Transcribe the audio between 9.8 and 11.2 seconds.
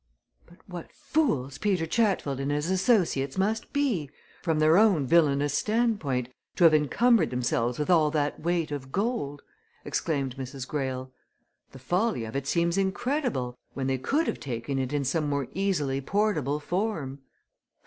exclaimed Mrs. Greyle.